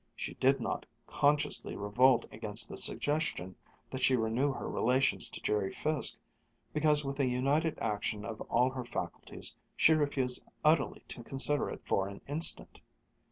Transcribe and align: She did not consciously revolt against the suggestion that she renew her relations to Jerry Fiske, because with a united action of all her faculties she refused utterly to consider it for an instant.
She 0.15 0.33
did 0.33 0.59
not 0.59 0.87
consciously 1.05 1.75
revolt 1.75 2.25
against 2.31 2.67
the 2.67 2.75
suggestion 2.79 3.55
that 3.91 4.01
she 4.01 4.15
renew 4.15 4.51
her 4.51 4.67
relations 4.67 5.29
to 5.29 5.39
Jerry 5.41 5.71
Fiske, 5.71 6.17
because 6.73 7.05
with 7.05 7.19
a 7.19 7.27
united 7.29 7.77
action 7.77 8.25
of 8.25 8.41
all 8.49 8.71
her 8.71 8.83
faculties 8.83 9.55
she 9.77 9.93
refused 9.93 10.41
utterly 10.65 11.03
to 11.09 11.21
consider 11.23 11.69
it 11.69 11.81
for 11.85 12.07
an 12.07 12.19
instant. 12.27 12.79